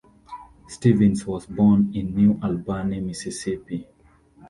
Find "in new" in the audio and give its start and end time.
1.93-2.39